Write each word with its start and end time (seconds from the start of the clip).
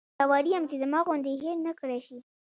باوري 0.17 0.49
یم 0.53 0.63
چې 0.69 0.75
زما 0.83 0.99
غوندې 1.05 1.29
یې 1.33 1.39
هېر 1.43 1.57
نکړای 1.67 1.99
شي. 2.07 2.17